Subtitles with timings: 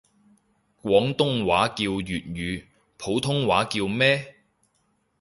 [0.81, 2.63] 廣東話叫粵語，
[2.97, 4.33] 普通話叫咩？